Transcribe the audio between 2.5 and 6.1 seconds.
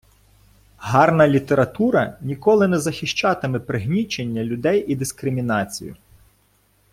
не захищатиме пригнічення людей і дискримінацію.